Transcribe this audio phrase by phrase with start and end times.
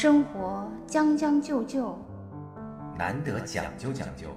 [0.00, 1.98] 生活将将就就，
[2.96, 4.28] 难得讲究讲究，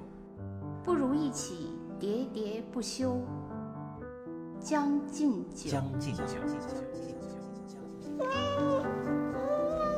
[0.83, 3.21] 不如一起喋喋不休。
[4.59, 6.23] 将进酒，将进酒，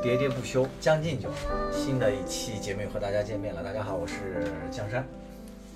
[0.03, 1.29] 喋喋不休，将进酒。
[1.71, 5.07] 新的一期节目和大家见面了，大家好，我是江山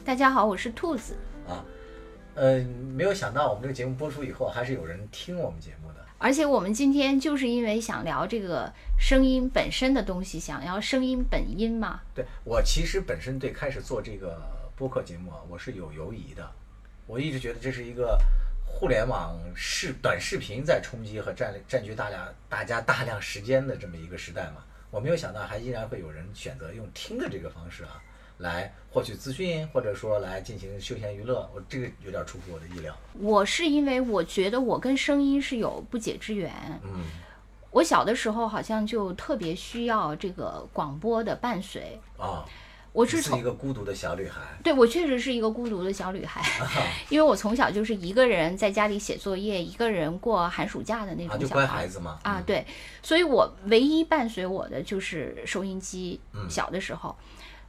[0.04, 1.13] 大家好，我是兔子。
[1.47, 1.63] 啊。
[2.35, 2.59] 呃，
[2.93, 6.06] 没有想到我们这个节目播出以后，还是有人听我们节目的。
[6.20, 12.01] 而且我们今天就是因为想聊这个声音本身的东西，想要声音本音嘛。
[12.15, 14.41] 对我其实本身对开始做这个
[14.75, 16.50] 播客节目啊，我是有犹疑的。
[17.05, 18.19] 我一直觉得这是一个
[18.65, 24.63] 互联网视短视频在冲击和占占据大量大家大量时间的这么一个时代嘛。
[24.89, 28.02] 我没有想到还依然会有人选择用听的这个方式啊，
[28.37, 31.50] 来获取资讯，或者说来进行休闲娱乐。
[31.54, 32.95] 我这个有点出乎我的意料。
[33.19, 36.52] 我是因为我觉得我跟声音是有不解之缘。
[36.83, 37.03] 嗯
[37.69, 42.00] 我小的时候好像就特别需要这个广播的伴随。
[42.17, 42.44] 啊，
[42.91, 44.41] 我是一个孤独的小女孩。
[44.63, 46.41] 对我确实是一个孤独的小女孩，
[47.09, 52.17] 因为我从小就是一个人在家里写作业，一个人过寒暑假的那啊，就乖种小孩孩子嘛。
[52.23, 52.65] 啊，嗯，对，
[53.03, 56.19] 所以我唯一伴随我的就是收音机。
[56.33, 57.15] 嗯小的时候，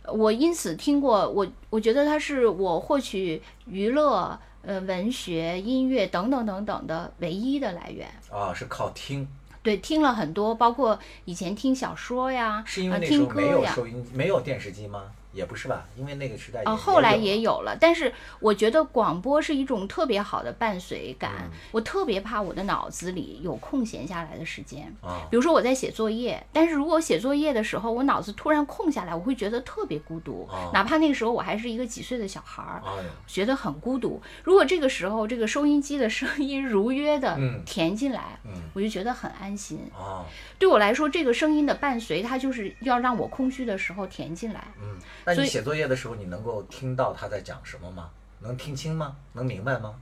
[0.06, 8.08] 我因此听过我，我觉得它是我获取娱乐、呃文学、音乐等等等等的唯一的来源。
[8.30, 9.26] 啊，是靠听，
[9.62, 13.70] 对，听了很多，包括以前听小说呀，是因为啊那时候没听歌呀。
[13.70, 15.02] 有收音，没有电视机吗？
[15.32, 21.32] 也不是吧，因为那个时代也呃，后来也有了，但是我觉得广播是一种特别好的伴随感。
[21.42, 32.82] 嗯我特别怕我的脑子里有空闲下来的时间，啊比如说我在写作业，但是如果写作业的时候我脑子突然空下来，我会觉得特别孤独，哦哪怕那个时候我还是一个几岁的小孩儿，
[33.26, 34.20] 觉得很孤独。
[34.42, 39.78] 如果这个时候这个收音机的声音如约的嗯填进来，嗯我就觉得很安心。
[39.94, 40.24] 啊，
[40.58, 44.64] 对我来说，这个声音的伴随，它就是要让我空虚的时候填进来。
[44.82, 44.96] 嗯，
[45.36, 48.10] 那你写作业的时候，你能够听到他在讲什么吗？
[48.40, 49.16] 能听清吗？
[49.34, 49.94] 能明白吗？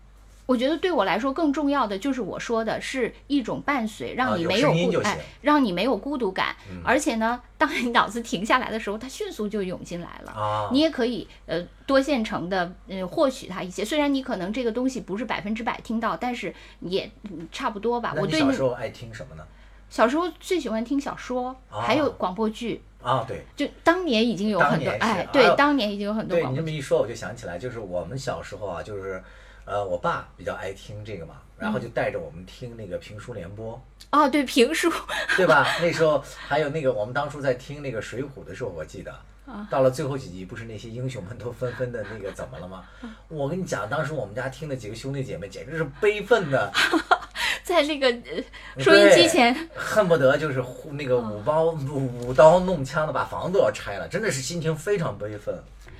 [0.47, 6.54] 我觉得对我来说更重要的就是我说的是一种伴随，让你没孤哎让你没有孤独感。
[6.70, 10.31] 嗯而且呢，当你脑子停下来的时候，它迅速就涌进来了。
[10.31, 18.15] 啊，你也可以呃多线程的嗯获取它一些，虽然你可能这个东西不是百分之百听到，但是也嗯差不多吧。
[18.16, 19.44] 我对那小时候爱听什么呢？
[19.88, 22.82] 小时候最喜欢听小说，还有啊广播剧。
[23.02, 26.44] 啊，对，就当年已经有很多哎，对当年已经有很多对。
[26.48, 29.22] 你这么一说，我就想起来，就是我们小时候啊，就是，
[29.64, 33.80] 呃，我爸比较爱听这个嘛，然嗯后就带着我们听那个评书联播，
[34.10, 34.91] 哦，对评书，
[35.36, 35.64] 对吧？
[35.80, 39.12] 那时候还有那个，我们当初在听那个《水浒》的时候，我记得。
[39.47, 42.84] 啊到了最后几集，不是那些英雄们都纷纷的那个怎么了吗？
[43.03, 46.72] 嗯我跟你讲，当时我们家听的几个兄弟姐妹简直是悲愤的，
[47.66, 50.62] 在那个呃收音机前，恨不得就是
[50.93, 55.53] 那个舞刀舞舞刀弄枪的把房子都要拆了，真的是心情非常悲愤。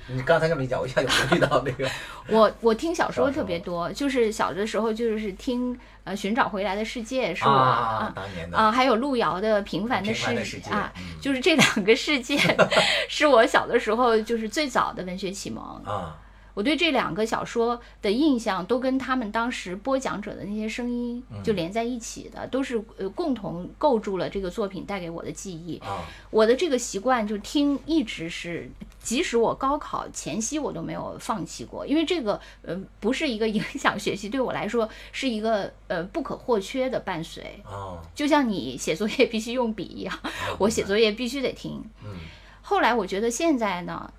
[0.09, 1.85] 你刚才这么一讲，我一下就回忆到那个
[2.29, 8.57] 我我听小说特别多，就是小的时候就是听呃《寻找回来的世界》是我啊，当年的。
[8.57, 11.19] 啊，还有路遥的《平凡的世界啊，嗯。
[11.21, 12.37] 就是这两个世界
[13.09, 15.61] 是我小的时候就是最早的文学启蒙。
[15.83, 16.15] 啊，
[16.57, 25.77] 我对这两个小说的印象都跟他们当时播讲者的那些声音嗯就连在一起的，都是呃共同构筑了这个作品带给我的记忆。
[25.77, 28.67] 啊，我的这个习惯就听一直是，
[28.99, 37.61] 即使我高考前夕我都没有放弃过，因为这个呃不是一个影响学习，对我来说是一个呃不可或缺的伴随。
[37.63, 40.19] 啊，就像你写作业必须用笔一样，
[40.57, 41.83] 我写作业必须得听。
[42.03, 42.09] 嗯
[42.63, 44.11] 后来我觉得现在呢，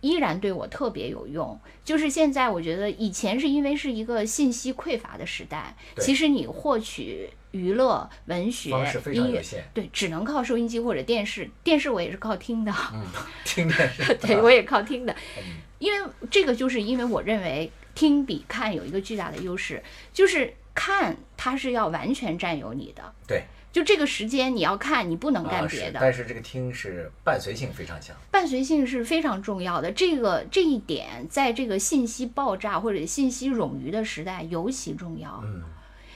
[0.00, 1.58] 依然对我特别有用。
[1.84, 8.70] 就是现在，我觉得以前是因为是一个信息匮乏的时代，其实你获取娱乐、文学
[9.12, 9.42] 音乐，
[9.74, 11.50] 对，只能靠收音机或者电视。
[11.64, 13.02] 电视我也是靠听的，嗯，
[13.44, 15.42] 听电视， 对我也靠听的嗯，
[15.78, 19.82] 因为这个就是因为我认为听比看有一个巨大的优势，
[20.12, 23.12] 就是看它是要完全占有你的。
[23.26, 25.92] 对，就这个时间你要看，你不能干啊别的。
[25.92, 35.40] 是但是这个听是伴随性非常强，伴随性是非常重要的，这个这一点在这个信息爆炸或者信息冗余的时代尤其重要。
[35.44, 35.62] 嗯，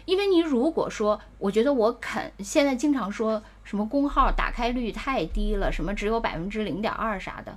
[0.04, 7.56] 因为你如果说，我觉得我肯现在经常说什么工号打开率太低了，什么只有百分之零点二啥的，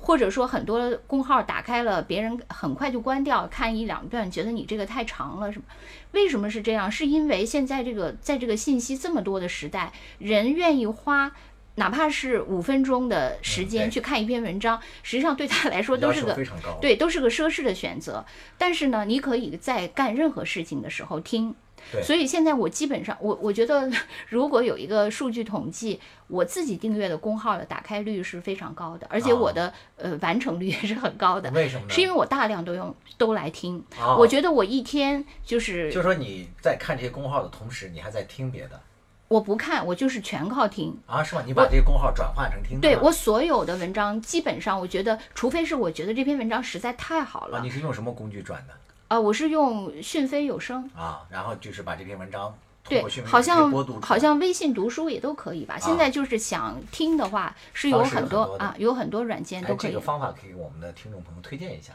[0.00, 5.64] 或者说很多公号打开了，别人很快就关掉，看一两段，觉得你这个太长了什么？
[6.12, 6.90] 为什么是这样？
[6.90, 11.30] 是因为现在这个在这个信息这么多的时代，人愿意花。
[11.76, 16.36] 哪怕是五分钟的时间去看一篇文章，实际上对他来说都是个
[16.80, 18.22] 对，都是个奢侈的选择。
[18.58, 21.69] 但是呢，你可以在干任何事情的时候听，对
[22.02, 23.90] 所以现在我基本上，我我觉得
[24.28, 31.92] 如果有一个数据统计，我自己订阅的公号的打开率是非常高的，而且我的、呃完成率也是很高的，为什么呢？
[31.92, 33.82] 是因为我大量都用都来听。
[33.98, 38.80] 啊我觉得我一天就是就是说你在看这些公号的同时，你还在听别的
[39.28, 40.98] 我不看，我就是全靠听。
[41.06, 41.22] 啊？
[41.22, 41.42] 是吧？
[41.46, 48.74] 你把这个公号转换成听的对我所有的文章，基本上我觉得，除非是我觉得这篇文章实在太好了啊，你是用什么工具转的
[49.10, 51.26] 啊、我是用讯飞有声，啊？
[51.28, 52.42] 然后就是把这篇文章
[52.84, 55.76] 通对过讯，飞好像好像微信读书也都可以吧。
[55.80, 60.00] 现在就是想听的话，是有很多啊，有很多软件哎都可以这个。
[60.00, 61.92] 方法可以给我们的听众朋友推荐一下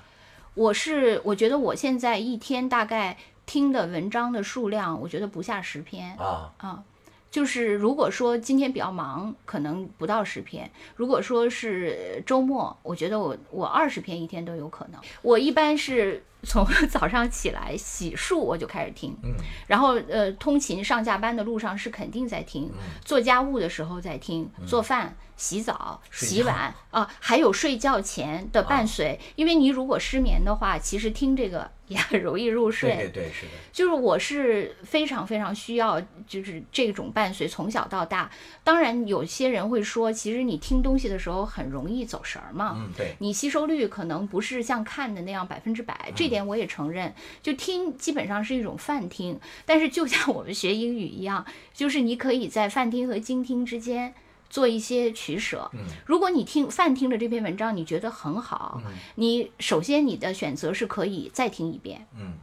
[0.56, 6.51] 我是我觉得我现在一天大概听的文章的数量，我觉得不下十篇啊。
[6.57, 6.83] 啊。
[7.31, 10.65] 就是如果说今天比较忙，可能不到十篇；
[10.95, 15.01] 如果说是周末，我觉得我我二十篇一天都有可能。
[15.21, 19.33] 我一般是从 早上起来洗漱我就开始听，嗯。
[19.68, 22.80] 然后呃，通勤上下班的路上是肯定在听，嗯。
[23.03, 29.20] 做家务的时候在听，做饭、洗澡、洗碗啊，还有睡觉前的伴随。
[29.36, 32.96] 因为你如果失眠的话，其实听这个也很容易入睡。
[32.96, 33.52] 对对对，是的。
[33.72, 38.32] 就是我是非常非常需要，就是这种伴随从小到大。
[38.64, 42.74] 当然，有些人会说，其实你听东西的时候很容易走神儿嘛。
[42.78, 47.14] 嗯，对，你吸收率可能不是像看的那样百分之百，这点我也承认。
[47.44, 54.14] 就听基本上是一种泛听，但是就像我们学英语一样，就是你可以在泛听和精听之间
[54.50, 55.69] 做一些取舍。
[55.74, 58.81] 嗯如果你听泛听着这篇文章，你觉得很好，
[59.15, 62.06] 你首先你的选择是可以再听一遍。
[62.18, 62.33] 嗯，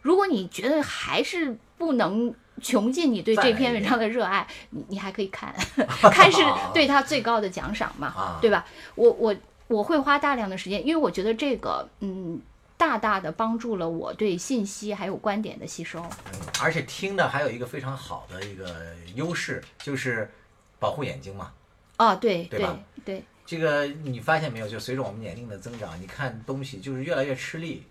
[0.00, 5.54] 如果你觉得还是不能穷尽你对这篇文章的热爱，你你还可以看，
[6.12, 6.38] 看是
[6.72, 8.64] 对它最高的奖赏嘛，啊对吧？
[8.94, 9.34] 我我
[9.68, 12.40] 我会花大量的时间，因为我觉得这个嗯，
[12.76, 16.00] 大大的帮助了我对信息还有观点的吸收。
[16.00, 20.30] 嗯，而且听的还有一个非常好的一个优势，就是
[20.82, 21.52] 保护眼睛嘛。
[21.96, 24.68] 啊，对对对吧对，这个你发现没有？
[24.68, 27.86] 就随着我们年龄的增长，你看东西就是越来越吃力，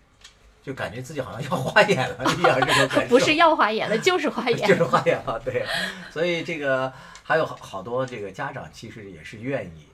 [0.61, 3.07] 就感觉自己好像要花眼了一样，这种感受。
[3.07, 4.67] 不是要花眼了，就是花眼。
[4.67, 5.65] 就是花眼了，对。
[6.11, 6.91] 所以这个
[7.23, 9.87] 还有好好多这个家长其实也是愿意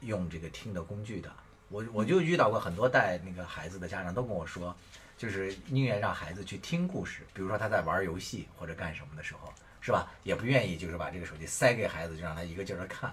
[0.00, 1.32] 用这个听的工具的。
[1.70, 4.76] 我我就遇到过很多带那个孩子的家长都跟我说，
[5.16, 9.50] 就是宁愿让孩子去听故事，比如说他在玩游戏或者干什么的时候，
[9.82, 10.08] 是吧？
[10.22, 13.12] 也不愿意就是把这个手机塞给孩子，就让他一个劲儿的看。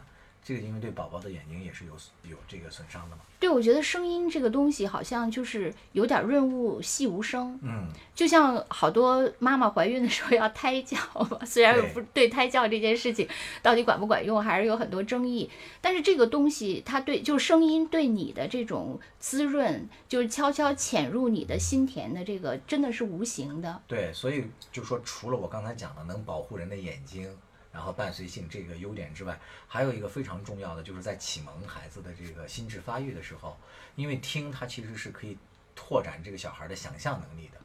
[0.49, 1.93] 这个因为对宝宝的眼睛也是有
[2.27, 3.21] 有这个损伤的嘛。
[3.39, 10.97] 对，我觉得声音这个东西好像就是有点润物细无声，嗯，就像好多妈妈怀孕的时候要胎教
[11.29, 13.29] 嘛，虽然对不对胎教这件事情
[13.61, 15.47] 到底管不管用，还是有很多争议。
[15.81, 23.79] 但是这个东西，它对就声音对你的这种滋润，就是悄悄潜入你的心田的这个，真的是无形的。
[23.87, 27.29] 对，所以就说除了我刚才讲的能保护人的眼睛，
[27.71, 33.57] 然后伴随性这个优点之外，还有一个非常重要的，就是在启蒙孩子的这个心智发育的时候，
[33.95, 35.37] 因为听它其实是可以
[35.75, 37.57] 拓展这个小孩的想象能力的，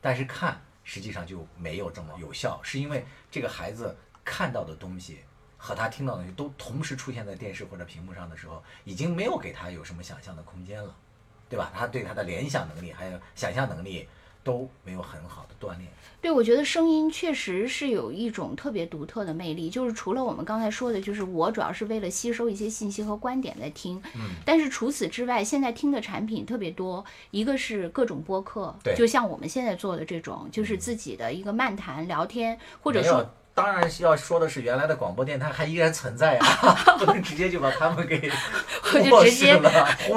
[0.00, 5.20] 但是看实际上就没有这么有效，是因为这个孩子看到的东西。
[5.62, 10.96] 和他听到的东西都同时出现在电视或者屏幕上的时候，已经没有给他有什么想象的空间了，
[11.50, 11.70] 对吧？
[11.76, 14.08] 他对他的联想能力还有想象能力
[14.42, 15.88] 都没有很好的锻炼。
[16.20, 33.26] 对，我觉得声音确实是有一种特别独特的魅力，就是除了我们刚才说的，就是我主要是为了吸收一些信息和观点在听，嗯，但是除此之外，现在听的产品特别多，一个是各种播客，对就像我们现在做的这种，就是自己的一个漫谈聊天，或者说。
[33.54, 38.30] 当然要说的是，原来的广播电台还依然存在啊， 不能直接就把他们给
[38.94, 39.60] 我就直接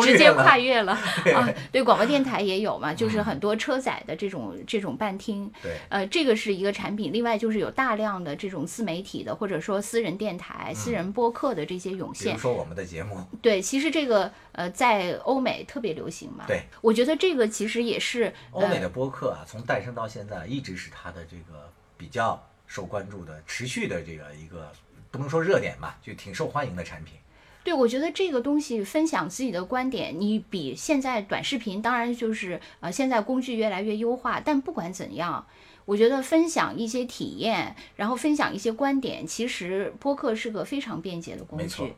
[0.02, 0.94] 直接了跨越了
[1.36, 1.50] 啊！
[1.72, 7.12] 对，广播电台也有嘛，就是很多车载的这种这种伴听，对，呃，这个是一个产品。
[7.12, 12.40] 另外就是有大量的这种自媒体的，或者说私人电台、私人播客的这些涌现比如。
[12.40, 16.46] 说我们的节目，对，其实这个呃，在欧美特别流行嘛。
[16.48, 22.42] 对，我觉得这个其实也是呃，欧美的播客啊，从诞生到现在，一直是它的这个比较
[22.74, 24.72] 受关注的、持续的这个一个
[25.12, 27.14] 不能说热点吧，就挺受欢迎的产品。
[27.64, 35.46] 对，我觉得这个东西分享自己的观点，你比现在短视频，当然就是呃，现在工具越来越优化，但不管怎样，
[35.86, 41.94] 我觉得分享一些体验，然后分享一些观点，其实播客是个非常便捷的工没错具。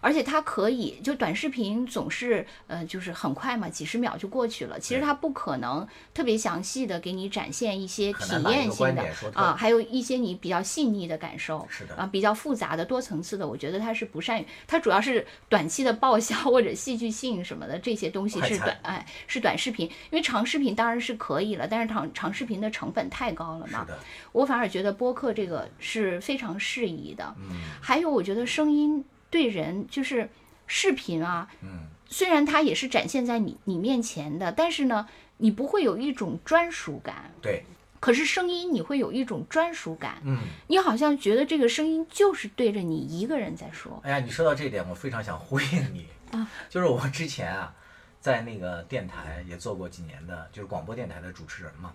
[0.00, 4.78] 而且它可以就短视频总是呃就是很快嘛，几十秒就过去了。
[4.78, 9.04] 其实它不可能特别详细的给你展现一些体验性的
[9.34, 11.66] 啊，还有一些你比较细腻的感受。
[11.70, 23.86] 是的啊，比较复杂的多层次的，我觉得它是不善于，它主要是短期的爆笑或者戏剧性什么的这些东西是短哎是短视频，因为长视频当然是可以了，但是长长视频的成本太高了嘛。
[24.32, 27.34] 我反而觉得播客这个是非常适宜的。
[27.38, 29.04] 嗯还有，我觉得声音
[29.34, 30.30] 对人就是
[30.68, 37.32] 视频啊，嗯，虽然它也是展现在你你面前的，但是呢，你不会有一种专属感。
[37.42, 37.64] 对，
[37.98, 40.38] 可是声音你会有一种专属感，嗯。
[40.68, 44.00] 你好像觉得这个声音就是对着你一个人在说。
[44.04, 47.74] 哎呀，你说到这一点，我非常想呼应你啊， 就是我之前啊，
[48.20, 51.92] 在那个电台也做过几年的，就是广播电台的主持人嘛。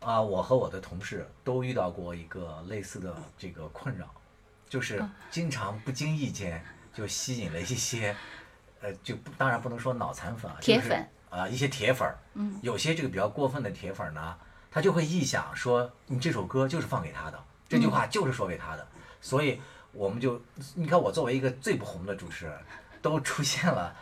[0.00, 4.12] 啊，我和我的同事都遇到过一个类似的这个困扰，
[4.68, 8.14] 就是经常不经意间就吸引了一些，
[8.80, 11.08] 呃，就不当然不能说脑残粉啊，就是铁粉。
[11.30, 14.34] 啊、一些铁粉儿，嗯，有些这个比较过分的铁粉儿呢，
[14.70, 18.88] 他就会臆想说你这首歌就是放给他的，这句话就是说给他的，
[19.20, 19.60] 所以
[19.92, 20.40] 我们就
[20.74, 22.58] 你看我作为一个最不红的主持人，
[23.02, 23.94] 都出现了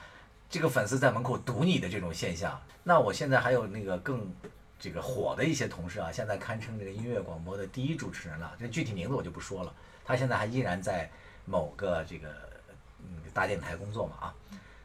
[0.48, 2.56] 这个粉丝在门口堵你的这种现象。
[2.84, 4.32] 那我现在还有那个更
[4.78, 9.74] 这个火的一些同事啊，现在堪称这个音乐广播的第一主持人了，这具体名字我就不说了。
[10.06, 11.10] 他现在还依然在
[11.44, 12.28] 某个这个
[13.00, 14.34] 嗯大电台工作嘛啊，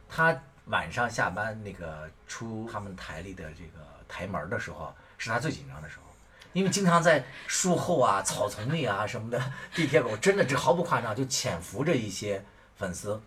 [0.08, 0.36] 他
[0.66, 6.02] 晚上下班那个出他们台里的这个台门儿的时候，是他最紧张的时候，
[6.52, 12.44] 因为经常在树后啊、草丛里啊什么的，地铁口真的这毫不夸张，就潜伏着一些
[12.76, 13.20] 粉丝，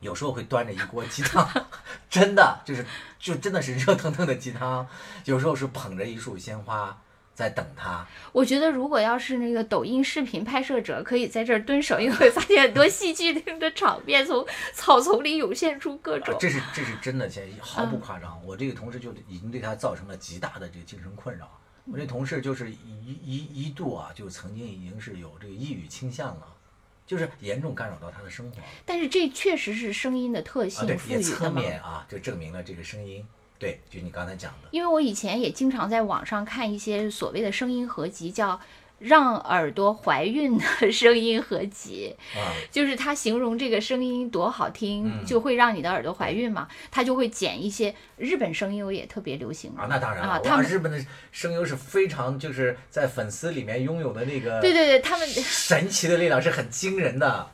[0.00, 1.48] 有时候会端着一锅鸡汤，
[2.10, 2.86] 真的就是
[3.18, 4.86] 就真的是热腾腾的鸡汤，
[5.24, 7.00] 有时候是捧着一束鲜花
[7.34, 8.06] 在等他。
[8.32, 16.38] 我觉得如果要是那个抖音视频拍摄者可以在这儿蹲守，因为会发现很多戏剧性的场面从 草丛里涌现出各种啊。
[16.40, 18.40] 这是这是真的，现在毫不夸张。
[18.46, 21.60] 我这个同事就已经对他造成了极大的这个精神困扰。
[21.90, 26.46] 我这同事就是一一一度啊，就曾经已经是有这个抑郁倾向了，
[27.06, 28.56] 就是严重干扰到他的生活。
[28.86, 31.36] 但是这确实是声音的特啊，性对，也赋予的嘛。
[31.36, 33.26] 侧面啊，就证明了这个声音，
[33.58, 38.60] 对，就你刚才讲的，因为我以前也经常在网上看一些所谓的声音合集，叫
[38.98, 46.68] “让耳朵怀孕的 声音合集”，啊，就是他形容这个声音多好听，嗯就会让你的耳朵怀孕嘛。
[46.90, 57.50] 他就会剪一些日本声优也特别流行啊，那当然了，啊他们日本的声优是非常就是在粉丝里面拥有的那个对对对，他们神奇的力量是很惊人的。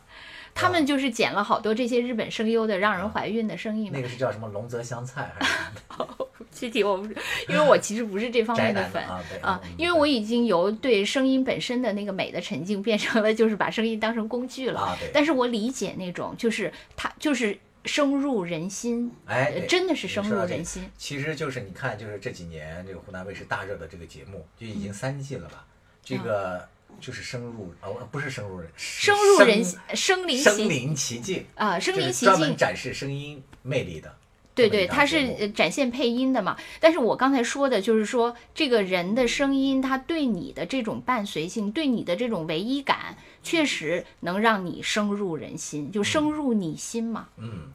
[0.60, 4.02] 他们就是剪了好多这些日本声优的让人怀孕的声音嘛那。
[4.02, 5.60] 个是叫什么龙泽香菜还是什
[5.98, 7.16] 么 具体我不是，
[7.48, 9.02] 因为我其实不是这方面的粉
[9.40, 9.60] 啊？
[9.78, 14.80] 因为我已经由对声音本身的那个美的沉浸，变成了就是把声音当成工具了。
[14.80, 14.96] 啊？
[15.00, 20.90] 对，但是我理解那种，就是它就是深入人心，哎，真的是深入人心。
[20.98, 25.64] 其实就是你看，就是这几年这个湖南卫视大热的这个节目，就已嗯经三季了吧？
[26.02, 26.68] 这个
[26.98, 32.56] 就是深入呃不是深入人，深入人心，身临其身临其境啊，身临其境专门境。
[32.56, 34.16] 展示声音魅力的。
[34.52, 36.56] 对对，它是呃展现配音的嘛。
[36.80, 47.28] 但是我刚才说的就是说，这个人的声音，他对你的这种伴随性，对你的这种唯一感，确实能让你深入人心，就深入你心嘛。
[47.38, 47.72] 嗯，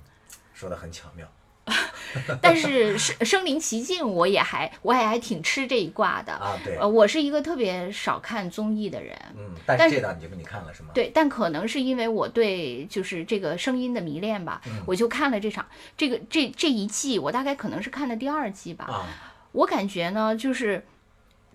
[0.53, 1.25] 说的很巧妙。
[2.41, 6.31] 但是身身临其境，我也还我也还挺吃这一挂的。
[6.31, 10.89] 啊，对，呃，我是一个特别少看综艺的人，嗯，但但是是这档节目你看了是吗？
[10.93, 15.65] 对，但可能是因为我对就是这个声音的迷恋吧，嗯我就看了这场
[15.98, 18.86] 这个这这一季，我大概可能是看的第二季吧。
[18.86, 19.05] 啊，
[19.51, 20.86] 我感觉呢，就是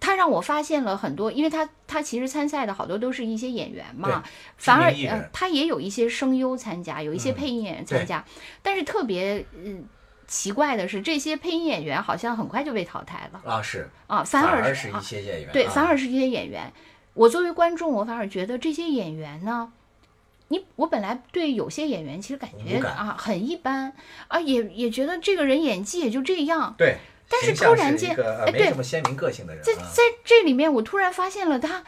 [0.00, 4.22] 他让我发现了很多，因为他他其实参赛的好多都是一些演员嘛，
[4.58, 4.92] 反而
[5.32, 8.22] 他也有一些声优参加，有一些嗯配音演员参加，
[8.60, 9.86] 但是特别嗯。
[10.30, 16.72] 奇怪的是，这些配音演员好像很快就被淘汰了啊是，啊，反而是一些演员对，啊反而是一些演员。
[17.14, 19.72] 我作为观众，我反而觉得这些演员呢，
[20.46, 23.92] 你我本来对有些演员其实感觉啊很一般
[24.28, 26.76] 啊，也也觉得这个人演技也就这样。
[26.78, 31.82] 对，但是突然间对没什么鲜明个性的人啊，在在这里面，我突然发现了他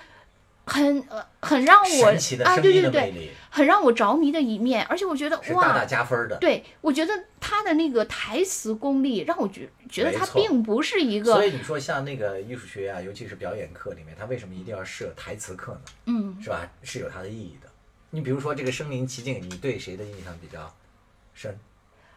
[0.65, 2.07] 很呃很让我
[2.45, 6.37] 啊，对对对，很让我着迷的一面，而且我觉得哇大大哇，加分的。
[6.39, 15.81] 对我觉得他的那个台词功力让我觉觉得他并不是一个所以你说像那个艺术学啊，尤其是表演课里面，他为什么一定要设台词课呢？
[16.07, 16.71] 嗯是吧？
[16.83, 17.69] 是有它的意义的。
[18.11, 20.73] 你比如说这个身临其境，你对谁的印象比较
[21.35, 21.59] 深？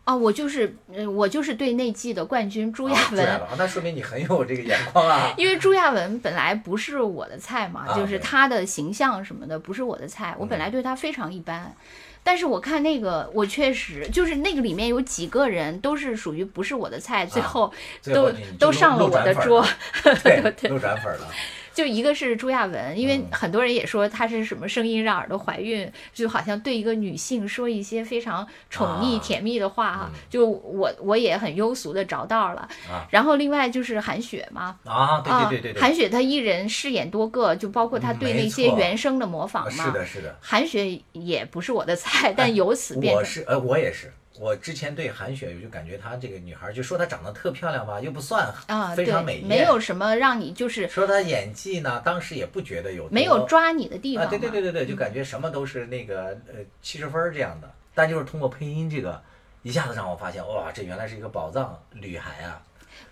[0.05, 5.33] 啊，我就是，呃，我就是对那季的冠军朱亚文，那说明你很有这个眼光啊。
[5.35, 11.75] 因为朱亚文本来不是我的菜嘛，啊就是他的形象什么的不是我的菜，我本嗯来对他非常一般。
[12.23, 19.67] 但是我看那个，我确实就是那个里面有几个人都是属于不是我的菜，最啊后最后都都上了我的桌了。
[20.23, 21.27] 对，都转粉儿了。
[21.75, 30.09] 就一个是朱亚文，因为嗯很多人也说她是什么声音让耳朵怀孕，就好像对一个女性说一些非常宠溺、啊甜蜜的话哈。
[30.13, 32.61] 嗯就我我也很庸俗的着道了。
[32.89, 39.85] 啊然后另外就是韩雪嘛，啊，对啊对对对对，韩雪她一人饰演多个，就包括她对那些原声的模仿嘛。
[39.85, 40.35] 是的，是的。
[40.41, 44.13] 韩雪也不是我的菜，但由此变成我是呃，我也是。
[44.39, 54.29] 我之前对韩雪，我就感觉她这个女孩，就说她长得特漂亮吧，又不算啊，非常美，艳，没有什么让你就是说她演技呢，当时也不觉得有多没有抓你的地啊，方啊。
[54.29, 59.21] 对对对对对，就感觉什么都是那个呃七十分儿这样的，但就是通过配音这个，
[59.63, 62.61] 一下子让我发现哇，这原来是一个宝藏女孩啊！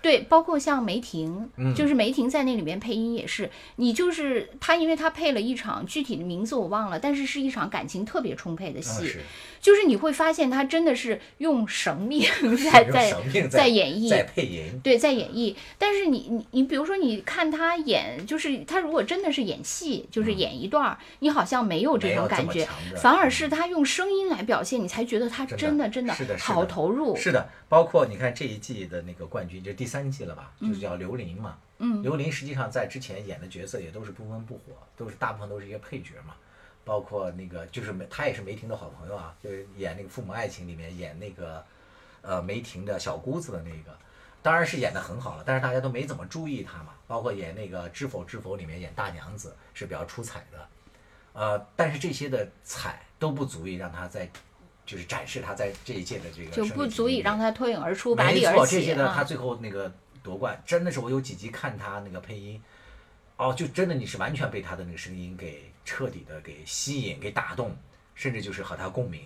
[0.04, 1.74] 对，包括像梅婷，嗯。
[1.74, 9.22] 就是梅婷在那里面配音也是，你就是她，因为她配了一场具体的名字我忘了，但是是一场感情特别充沛的嗯，戏，是。
[9.62, 12.22] 就是你会发现她真的是用生命
[12.70, 15.56] 在用在在演绎，在配音，对，在演绎。
[15.78, 22.68] 但是你你你，比如说你看她演，就是她如果真的是演戏，就是演一段儿，你好像没有这种感觉
[22.98, 27.16] 反而是她用声音来表现，你才觉得她真的真的好的投入。
[27.16, 31.56] 是的，包括你看这一季的那个冠军，就第三季了吧，就是叫刘琳嘛。
[31.78, 34.62] 嗯刘琳实际上在之前演的角色也都是不温不火，
[34.96, 36.34] 都是大部分都是一些配角嘛。
[36.86, 41.64] 包括那个就是梅，她也是梅婷的好朋友啊，就是演那个《父母爱情》里面演那个
[42.22, 43.96] 呃梅婷的小姑子的那个，
[44.42, 46.94] 当然是演的很好了，但是大家都没怎么注意她嘛。
[47.08, 50.68] 包括演那个《知否知否》里面演大娘子是比较出彩的，
[51.34, 54.30] 呃，但是这些的彩都不足以让她在
[54.86, 59.24] 就是展示他在这一届的这个就不足以让他脱颖而出，拔没地而错，这起些的他啊！
[59.24, 62.62] 最后那个夺冠，真的是我有几集看他那个配音，
[63.38, 67.76] 哦，就真的你是完全被他的那个声音给彻底的给吸引、给打动，
[68.14, 69.22] 甚至就是和他共鸣，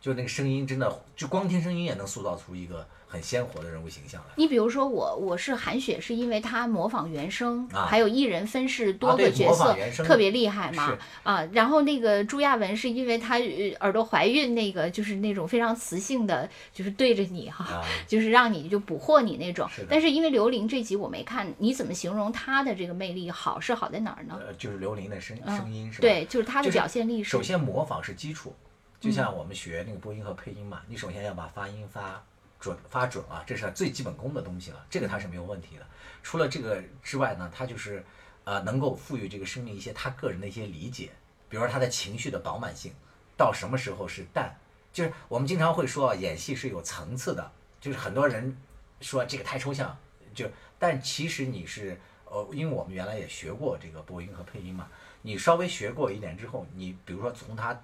[0.00, 4.26] 就那个声音真的，就光听声音也能塑造出一个很鲜活的人物形象来。
[4.36, 10.96] 你比如说我，我是韩雪，是因为她模仿原声，啊还有一人分饰多个角色，特别厉害嘛。
[11.22, 19.86] 啊，然后那个朱亚文是因为她呃耳朵怀孕，那个就是那种非常磁性的，就是对着你哈、啊就是让你就捕获你那种是。
[19.88, 24.38] 但是因为刘玲这集我没看，你怎么形容她的这个魅力好是好在哪儿呢？
[24.46, 26.02] 呃，就是刘玲的声嗯声音是吧？
[26.02, 28.54] 对，就是她的表现力是首先模仿是基础，
[29.00, 32.22] 就像我们学那个播音和配音嘛，你首先要把发音发
[32.58, 35.86] 准发准啊，这是最基本功的东西了，这个它是没有问题的。
[36.22, 38.04] 除了这个之外呢，它就是
[38.44, 41.10] 呃能够赋予这个生命一些他个人的一些理解，
[41.48, 42.92] 比如说他的情绪的饱满性，
[43.36, 44.54] 到什么时候是淡，
[44.92, 48.56] 就是我们经常会说啊，演戏是有层次的，就是很多人
[49.00, 49.96] 说这个太抽象，
[50.34, 54.88] 就但其实你是呃，因为我们原来也学过这个播音和配音嘛，
[55.22, 57.80] 你稍微学过一点之后，你比如说从他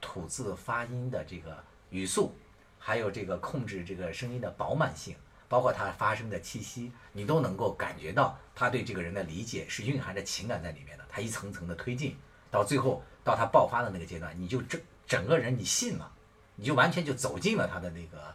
[0.00, 2.34] 吐字发音的这个语速，
[2.86, 5.16] 还有这个控制这个声音的饱满性，
[5.48, 11.04] 包括他发声的气息，你都能够感觉到他对这个人的理解是蕴含着情感在里面的。
[11.08, 12.14] 他一层层的推进，
[12.50, 16.12] 到最后到他爆发的那个阶段，你就整整个人你信了，
[16.56, 18.34] 你就完全就走进了他的那个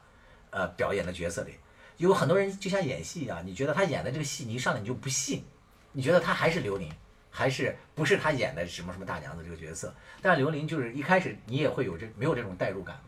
[0.49, 1.53] 呃表演的角色里。
[1.97, 5.45] 有很多人就像演戏一样，你觉得他演的这个戏，你一上来你就不信，
[5.91, 6.91] 你觉得他还是刘琳，
[7.29, 9.93] 还是不是他演的什么什么大娘子这个角色？
[10.23, 12.99] 但刘琳就是一开始你也会有这没有这种代入感，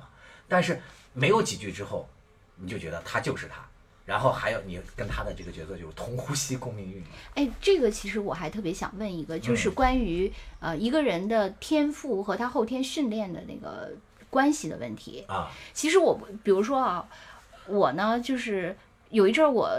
[0.52, 0.78] 但是
[1.14, 2.06] 没有几句之后，
[2.58, 3.66] 你就觉得他就是他，
[4.06, 7.08] 然后还有你跟他的这个角色就是同呼吸共命运嘛。
[7.36, 13.94] 哎，这个其实我还特别想问一个，就是嗯关于、呃一个人的天赋和他后天训练的那个
[14.30, 15.24] 关系的问题。
[15.30, 17.08] 啊，其实我比如说啊，
[17.68, 18.76] 我呢就是
[19.12, 19.70] 有一阵儿我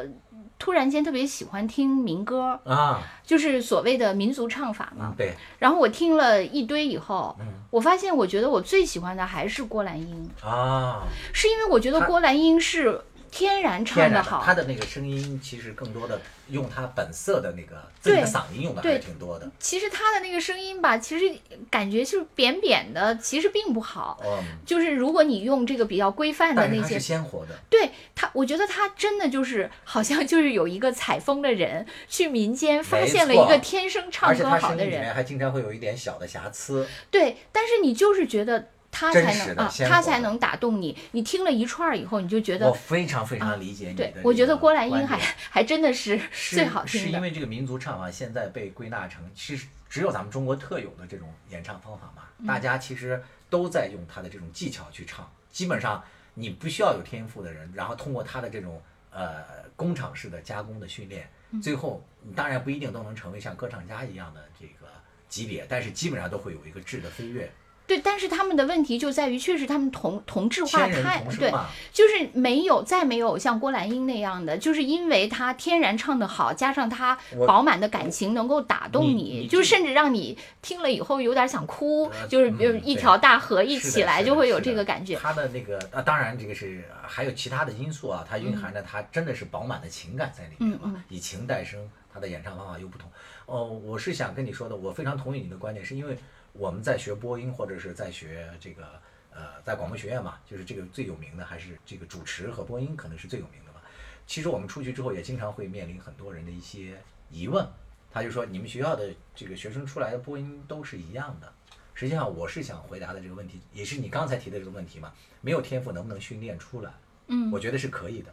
[0.59, 5.09] 突然间特别喜欢听民歌，啊，就是所谓的民族唱法嘛。
[5.11, 5.15] 嗯，。
[5.17, 7.47] 对，然后我听了一堆以后，嗯。
[7.71, 13.01] 我发现我觉得我最喜欢的还是郭兰英，啊，是因为我觉得郭兰英是
[13.33, 19.51] 天然唱天然得好，他的那个声音其实更多的用他本色的那个自己的对嗓音用的还是挺多的。
[19.59, 21.35] 其实他的那个声音吧，其实
[21.71, 24.21] 感觉就是扁扁的，其实并不好。
[24.23, 27.59] 嗯，就是如果你用这个比较规范的那些但是它是，鲜活的。
[27.71, 36.87] 对他，我觉得他真的就是好像就是有一个采风的人去民间发现了一个天生唱而且歌他声音里好的人，面还经常会有一点小的瑕疵。
[37.11, 40.97] 对，但是你就是觉得他才能啊，他才能打动你。
[41.11, 45.19] 你听了一串儿以后，你就觉得我，非常非常理解你的我觉得郭兰英还
[45.51, 47.07] 还真的是是最好听的。
[47.07, 59.43] 是因为这个民族唱法，现在被归纳成其实只有咱们中国特有的这种演唱方法嘛，嗯大家其实都在用他的这种技巧去唱，基本上你不需要有天赋的人，然后通过他的这种呃
[59.75, 61.29] 工厂式的加工的训练，
[61.63, 64.87] 最后你当然不一定都能成为像歌唱家一样的这个
[65.31, 67.51] 级别，但是基本上都会有一个质的飞跃。
[67.87, 71.53] 对，但是他们的问题就在于，确实他们同同质化太对，
[71.93, 85.17] 就是没有再没有像郭兰英那样的，就是因为她天然唱得好，加上她饱满的感情能够打动你你，你就甚至让你听了以后有点想哭，呃就是比如一条大河一起来就会有这个感觉。
[85.17, 91.81] 他的那个啊，当然这个是还有其他的因素啊，它蕴含着他真的是饱满的情感在里面嘛，以情代声，
[92.13, 93.11] 他的演唱方法又不同。
[93.47, 96.17] 哦，我是想跟你说的，我非常同意你的观点，是因为
[96.53, 98.85] 我们在学播音或者是在学这个
[99.31, 103.83] 呃，在广播学院嘛，就是这个最有名的还是这个主持和播音可能是最有名的吧。
[104.27, 107.67] 其实我们出去之后也经常会面临很多人的一些疑问，
[108.11, 111.53] 他就说你们学校的这个学生出来的播音都是一样的。
[111.95, 116.91] 实际上，我是想回答的这个问题，也是你刚才提的这个问题嘛，没有天赋能不能训练出来？
[117.29, 118.33] 嗯我觉得是可以的。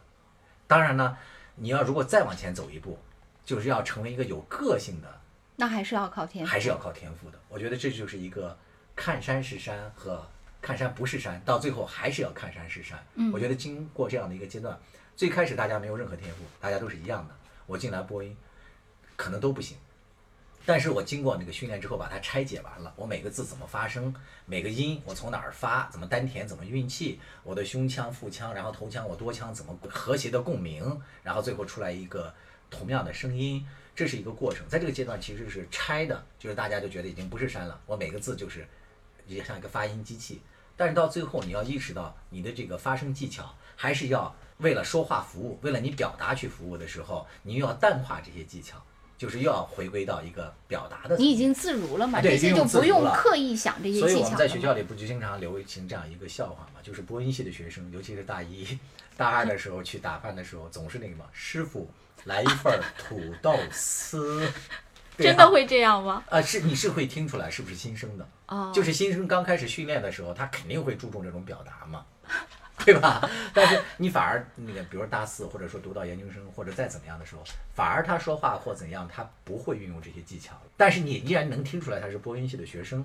[0.66, 1.16] 当然呢，
[1.56, 2.98] 你要如果再往前走一步，
[3.44, 5.19] 就是要成为一个有个性的，
[5.60, 6.50] 那还是要靠天赋。
[6.50, 7.38] 还是要靠天赋的。
[7.48, 8.56] 我觉得这就是一个
[8.96, 10.26] 看山是山和
[10.62, 12.98] 看山不是山，到最后还是要看山是山。
[13.14, 14.78] 嗯我觉得经过这样的一个阶段，
[15.14, 17.34] 最开始大家没有任何天赋，大家都是一样的。
[17.66, 18.36] 我进来播音，
[19.16, 19.76] 可能都不行。
[20.66, 32.32] 但是我经过那个训练之后，把它拆解完了，我每个字怎么发声，每个音我从哪儿发，怎么丹田，怎么运气，我的胸腔、腹腔，然后头腔，我多腔怎么和谐的共鸣，然后最后出来一个
[32.68, 33.66] 同样的声音，
[34.00, 34.66] 这是一个过程。
[34.66, 38.66] 在这个阶段其实是拆的，就是大家就觉得已经不是山了，我每个字就是
[39.26, 40.40] 也像一个发音机器。
[40.74, 48.82] 但是到最后，你要意识到你的这个发声技巧还是要为了说话服务，为了你表达去服务的时候，你又要淡化这些技巧，
[49.20, 51.14] 就是又要回归到一个表达的。
[51.18, 54.34] 你已经自如了嘛，对这些就不用刻意想这些所以技巧了嘛。
[54.34, 58.66] 我们在学校里不就经常流行这样一个笑话嘛，就是播音系的学生，尤其是大一、
[59.18, 61.86] 大二的时候去打饭的时候，总是那个嘛，师傅
[62.24, 64.50] 来一份儿土豆丝，
[65.18, 66.24] 真的会这样吗？
[66.30, 68.26] 啊，是你是会听出来是不是新生的？
[68.46, 72.06] 哦，就是新生刚开始训练的时候，他肯定会注重这种表达嘛，
[72.84, 73.28] 对吧？
[73.54, 77.42] 但是你反而那个，比如大四或者说读到研究生或者再怎么样的时候，
[77.74, 83.04] 反而他说话或怎样，他不会运用这些技巧，但是你依然能听出来他是播音系的学生。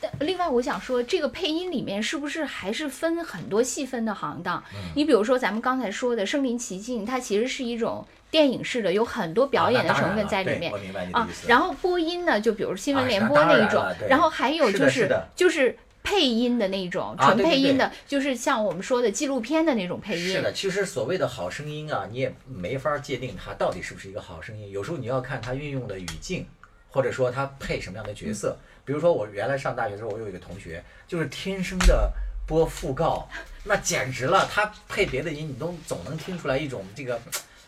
[0.00, 4.62] 但另外，我想说，这个配音里面是不是还是分很多细分的行当？
[4.74, 11.48] 嗯你比如说咱们刚才说的《身临其境》，它其实是一种电影式的，有很多表演的成分在里面啊然了对我明白你的啊意思。。
[11.48, 20.28] 然后播音呢，就比如新闻啊联播那一种然后还有就是就是配音的那种，纯配音的，就是像我们说的纪录片的那种配音。
[20.28, 24.70] 是的，其实所谓的好声音啊，你也没法界定它到底是不是一个好声音。
[24.70, 26.46] 有时候你要看它运用的语境，
[26.88, 28.56] 或者说它配什么样的角色。
[28.84, 32.12] 比如说我原来上大学的时候，我有一个同学，就是天生的
[32.46, 33.28] 播讣告，
[33.64, 37.20] 那简直了，他配别的音，你都总能听出来一种这个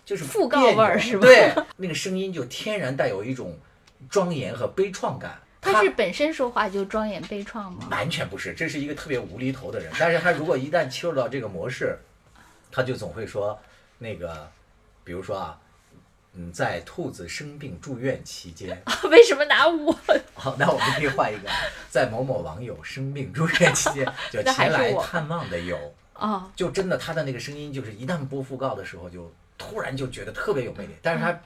[0.05, 3.59] 就是讣告味儿是吧对，那个声音就天然带有一种
[4.09, 5.41] 庄严和悲怆感。
[5.61, 7.89] 他是本身说话就庄严悲怆吗？
[7.91, 9.93] 完全不是，这是一个特别无厘头的人。
[9.99, 11.99] 但是他如果一旦切入到这个模式，
[12.71, 13.59] 他就总会说
[13.99, 14.51] 那个，
[15.03, 15.59] 比如说啊，
[16.35, 19.93] 嗯，在兔子生病住院期间， 为什么拿我？
[20.35, 21.49] 好，那我们可以换一个，
[21.91, 25.77] 在某某网友生病住院期间， 就前来探望的有，
[26.13, 30.95] 啊，就真的他的那个声音，就是一旦播讣告的时候，就突然就觉得特别有魅力。
[31.03, 31.41] 但是他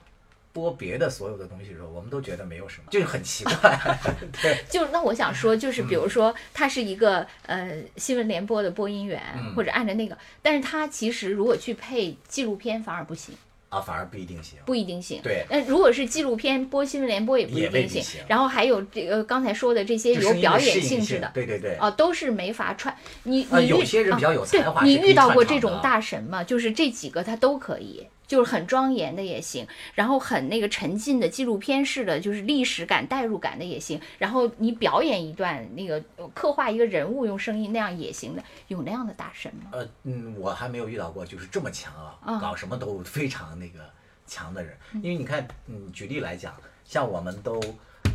[0.52, 3.98] 播别的所有的东西的时候，我们都觉得没有什么，就是很奇怪。
[4.42, 13.34] 对，就那我想说，就是比如说他是一个呃新闻联播的播音员，嗯或者按着那个，但是他其实如果去配纪录片反而不行，
[13.70, 14.58] 啊，反而不一定行。
[14.66, 15.22] 不一定行。
[15.22, 18.02] 对那如果是纪录片播新闻联播也不一定行。
[18.02, 21.30] 行然后还有这个刚才说的这些有表演性性质的。
[21.32, 21.76] 对对对。
[21.76, 22.94] 啊，都是没法串。
[23.22, 26.44] 你啊你遇有些人比较有啊对才华你遇到过这种大神吗？
[26.44, 34.00] 就是这几个他都可以，就是很庄严的也行，然后很那个沉浸的纪录片式的，就是历史感、代入感的也行。
[34.16, 39.72] 然后你表演一段那个呃刻画一个人物，用声音那样也行的，有那样的大神吗？
[39.72, 43.80] 呃，嗯，我还没有遇到过就是这么强啊，啊搞什么都非常那个
[44.26, 44.74] 强的人。
[44.94, 46.54] 嗯因为你看，嗯，举例来讲，
[46.86, 47.60] 像我们都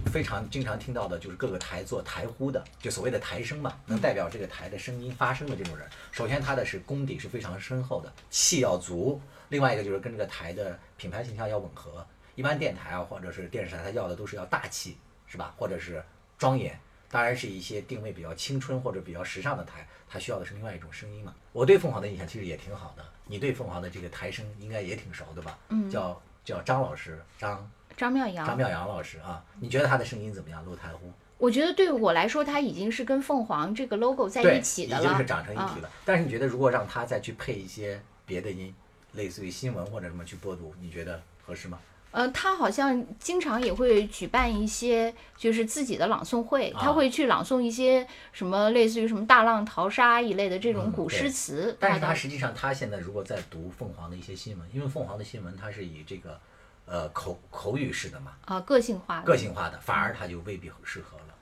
[0.07, 12.05] 非常经常听到的，就是各个台做台呼的，就所谓的台声嘛，能代表这个台的声音发声的这种人，首先他的是功底是非常深厚的，气要足；另外一个就是跟这个台的品牌形象要吻合。
[12.35, 15.53] 一般电台啊，或者是电视台，他要的都是要大气，是吧？
[15.57, 16.03] 或者是
[16.37, 16.79] 庄严。
[17.09, 21.33] 当然是一些定位比较青春或者比较时尚的台，它需要的是另外一种声音嘛。
[21.53, 25.57] 我对凤凰的印象其实也挺好的，你对凤凰的这个台声应该也挺熟的吧？
[25.69, 30.63] 嗯叫叫张老师，张张妙阳，张妙阳老师啊，你觉得他的声音怎么样？
[30.63, 31.11] 录台呼？
[31.39, 35.25] 我觉得对我来说，他已经是跟凤凰这个 logo 在，一起的了已经是。
[35.25, 35.89] 长成一体啊了。
[36.05, 38.73] 但是你觉得，如果让他再去配一些别的音，
[39.13, 41.79] 类似于新闻或者什么去播读，你觉得合适吗？
[42.11, 51.75] 呃，他好像经常也会举办一些就是自己的朗诵会，他啊会去朗诵一些什么类似于什么大浪淘沙一类的这种嗯古诗词。
[51.79, 56.39] 但是他实际上，他现在如果在读凤凰的一些新闻，因为凤凰的新闻它是以这个
[56.87, 61.35] 呃口口语式的嘛，啊个性化的个性化的，反而它就未必适合了，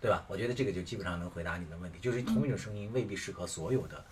[0.00, 0.24] 对吧？
[0.28, 4.04] 我觉得这个就基本上能回答你的问题，就是同一种声音未必适合所有的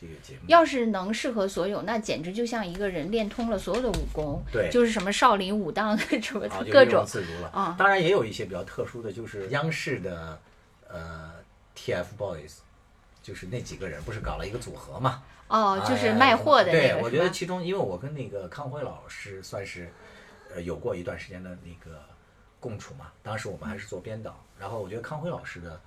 [0.00, 0.40] 这个节目。
[0.46, 7.48] 要是能适合所有，那简直就像一个人练通了所有的武功，对就是什么少林武当什么各种自如了。
[7.48, 10.40] 啊当然也有一些比较特殊的，就是央视的
[10.88, 11.32] 呃
[11.76, 12.58] TFBOYS，
[13.20, 15.22] 就是那几个人不是搞了一个组合嘛？
[15.48, 17.30] 哦，就是哎卖货的那对，我觉得？
[17.30, 19.92] 其中，因为我跟那个康辉老师算是
[20.54, 22.00] 呃有过一段时间的那个
[22.60, 25.80] 共处嘛，当时我们还是做编导，然后我觉得康辉老师的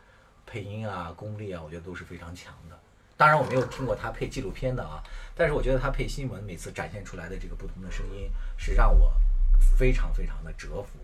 [0.46, 2.78] 配音啊、功力啊，我觉得都是非常强的。
[3.18, 5.02] 当然我没有听过他配纪录片的啊，
[5.36, 9.12] 但是我觉得他配新闻每次展现出来的这个不同的声音，是让我
[9.76, 11.00] 非常非常的折服。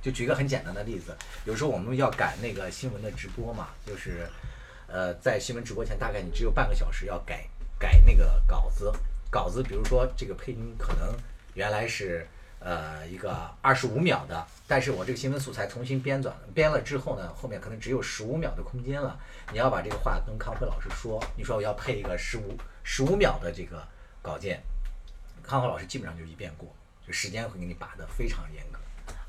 [0.00, 4.26] 就举一个很简单的例子，有时候我们要赶那个新闻的直播嘛，就是
[4.86, 7.46] 呃在新闻直播前大概你只有半个小时要改
[7.80, 8.92] 改那个稿子，
[9.30, 11.16] 稿子比如说这个配音可能
[11.54, 19.18] 原来是呃一个二十五秒的，但是我这个新闻素材重新编纂编了之后呢，后面可能只有十五秒的空间了，
[19.50, 23.82] 你要把这个话跟康辉老师说，你说我要配一个十五十五秒的这个
[24.20, 24.62] 稿件，
[25.42, 26.68] 康辉老师基本上就一遍过，
[27.06, 28.79] 就时间会给你把的非常严格。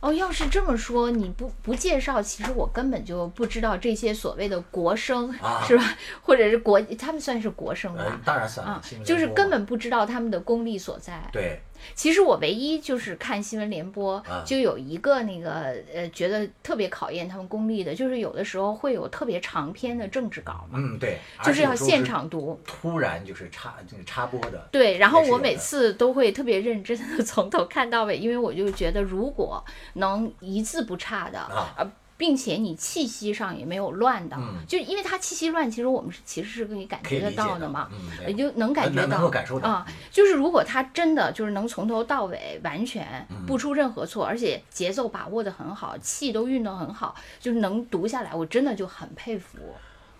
[0.01, 5.95] 哦，要是这么说，你不不介绍，其实我根本就不知道这些所谓的国生、啊是吧？
[6.23, 8.03] 或者是国，他们算是国生吧？
[8.05, 11.29] 呃，当然算了啊，就是根本不知道他们的功力所在。
[11.31, 11.61] 对
[11.93, 22.59] 其实我唯一就是看新闻联播，啊就有一个那个呃，觉得特别考验他们功力的，就是有的时候会有特别长篇的政治稿嘛，嗯对，就是要现场读。
[22.65, 29.63] 突然就是插就是插播的，对，然后我每次都会特别认真的 从头看到尾，因为我就觉得如果
[29.93, 31.91] 能一字不差的，啊呃，
[32.21, 49.57] 并且你气息上也没有乱的，嗯就因为它气息乱，其实我们是其实是可以感觉得可以理解的到嘛，嗯也就能感觉到能够感受到啊、就是如果他真的就是能从头到尾完全嗯不出任何错，而且节奏把握的很好，气都运得很好，就是能读下来，我真的就很佩服。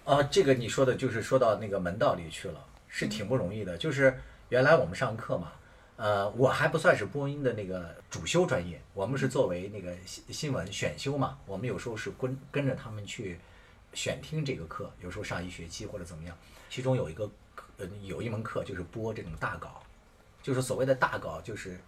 [0.03, 2.55] 啊，这个你说的就是说到那个门道里去了，
[2.87, 3.77] 是挺不容易的。
[3.77, 5.51] 就是原来我们上课嘛，
[6.01, 13.37] 呃，我还不算是播音的那个主修专业，我们是作为那个新新闻选修嘛，我们有时候是跟跟着他们去
[13.93, 16.35] 选听这个课，有时候上一学期或者怎么样。
[16.71, 17.29] 其中有一个
[17.77, 19.83] 呃有一门课就是播这种大稿，
[20.41, 21.79] 就是所谓的大稿，就是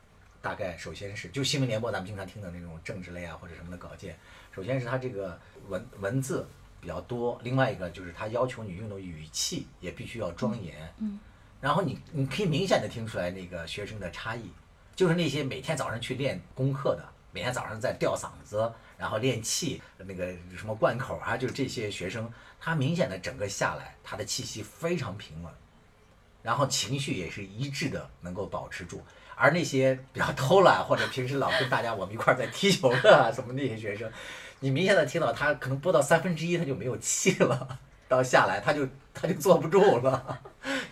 [0.43, 4.15] 大概首先是就新闻联播咱们经常听的那种政治类啊或者什么的稿件，
[4.52, 6.45] 首先是它这个文文字
[6.80, 11.19] 比较多，另外一个就是它要求你用的语气也必须要庄严，嗯，
[11.63, 14.52] 然后你你可以明显的听出来那个学生的差异，
[14.97, 25.49] 就是那些每天早上去练功课的，每天早上在吊嗓子，然后练气，那个什么贯口啊，就是这些学生，他明显的整个下来，他的气息非常平稳，
[26.41, 29.02] 然后情绪也是一致的，能够保持住。
[29.34, 34.12] 而那些比较偷懒或者平时老跟大家我们一块儿在踢球的啊什么那些学生，
[34.60, 40.41] 你明显的听到他可能播到三分之一他就没有气了，到下来他就他就坐不住了，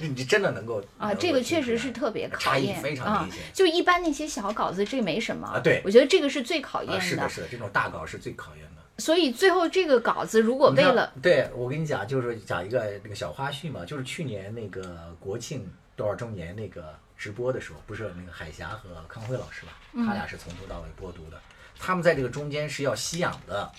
[0.10, 3.42] 你真的能够啊，这个确实是特别考差异验非常啊明显。！
[3.54, 8.82] 就一般那些小稿子，这没什么啊对我觉得这个是最考验啊，是的，是的，这种大稿是最考验的。
[8.98, 21.42] 所以最后这个稿子如果为了对我跟你讲，就是讲一个那个小花絮嘛，就是去年那个国庆多少周年那个直播的时候，不是那个海霞和康辉老师吧，嗯他俩是从头到尾播读的，
[21.80, 23.72] 他们在这个中间是要吸氧的，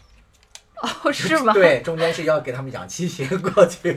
[0.83, 1.53] 哦是吗？
[1.53, 3.97] 对，中间是要给他们氧气瓶过去，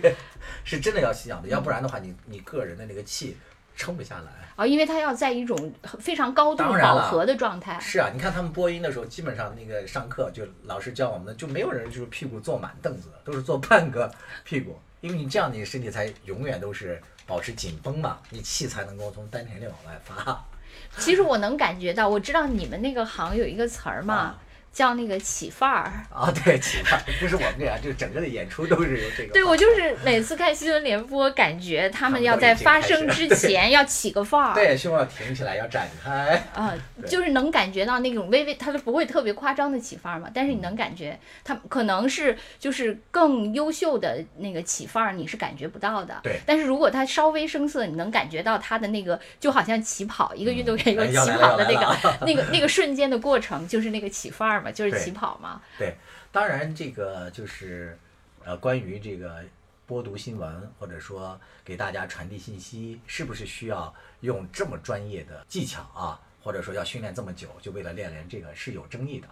[0.63, 3.35] 是真的要吸氧的，要不然的话你，你个人的那个气
[3.75, 4.31] 撑不下来。
[4.55, 7.77] 啊，因为它要在一种非常高度饱和的状态。
[7.81, 14.09] 是啊，你看他们播音的时候，基本上那个上课就老师教我们的，就没有人就是屁股坐满凳子的，都是坐半个
[14.45, 20.45] 屁股，因为你这样你的身体才永远都是保持紧绷嘛，你气才能够从丹田里往外发。
[20.97, 24.41] 其实我能感觉到，我知道你们那个行有一个词儿嘛，啊
[24.75, 25.89] 叫那个起范儿。
[26.13, 29.31] 啊，对，起范儿不是我们这样，就是整个的演出都是由这个。
[29.31, 34.53] 对，我就是每次看新闻联播，感觉他们要在发声之前要起个范儿。
[34.53, 36.43] 对胸要挺起来，要展开。
[36.53, 36.73] 啊、
[37.07, 46.19] 就是能感觉到那种微微，他都不会特别夸张的起范儿嘛，但是你能感觉他可能是就是更优秀的那个起范儿，你是感觉不到的。
[46.21, 54.71] 对但是如果他稍微生涩，你能感觉到他的那个就好像起跑，一个运动员有起哎要来了跑的 那个那个那个瞬间的过程，就是那个起范儿嘛。
[54.71, 55.61] 就是对起跑嘛。
[55.77, 55.95] 对，
[56.31, 57.97] 当然这个就是
[58.43, 59.43] 呃，关于这个
[59.85, 69.27] 播读新闻或者说给大家传递信息，是不是需要用这么专业的技巧啊，或者说要训练这么久，就为了练练这个是有争议的，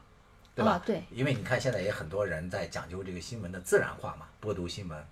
[0.55, 0.73] 对吧？
[0.73, 5.05] 啊对因为你看现在也很多人在讲究这个新闻的自然化嘛，播读新闻。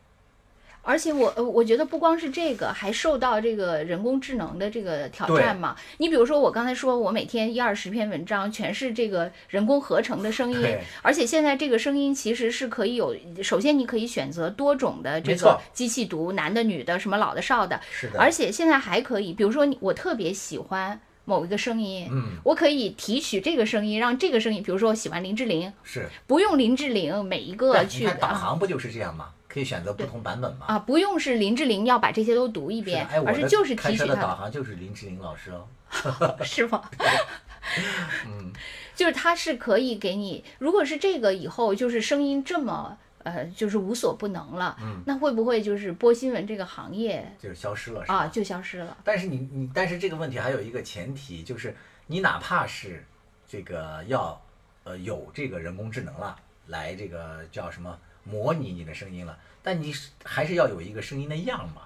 [0.84, 5.76] 而且我呃我觉得不光是这个，还受到这个人工智能的这个挑战嘛。
[5.98, 21.00] 你比如说，我刚才说我每天一二十篇文章全是这个人工合成的声音对，而且现在这个声音其实是可以有，首先你可以选择多种的这个机器读，男的、女的，什么老的、少的，是的，而且现在还可以，比如说你我特别喜欢。
[21.24, 29.30] 某一个声音，嗯，我可以提取这个声音，让这个声音，比如说我喜欢林志玲，是不用林志玲每一个去导啊航不就是这样吗？
[29.52, 30.66] 可以选择不同版本嘛。
[30.68, 35.68] 啊，不用是林志玲要把这些都读一遍，哎，而是就是提取它导航就是林志玲老师哦。
[36.42, 36.90] 是吗？
[38.26, 38.52] 嗯，
[38.96, 48.16] 就是它是可以给你，如果是这个以后就是声音这么呃，就是无所不能了，嗯那会不会就是播新闻这个行业就是消失了，是吧？
[48.16, 48.98] 啊就消失了？
[49.04, 51.76] 但是你你，但是这个问题还有一个前提，就是
[52.08, 53.06] 你哪怕是
[53.48, 54.42] 这个要
[54.86, 56.36] 呃有这个人工智能了，
[56.68, 61.84] 来这个叫什么模拟你的声音了，但你是还是要有一个声音的样嘛，